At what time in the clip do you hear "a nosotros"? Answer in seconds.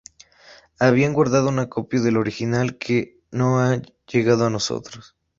4.47-5.15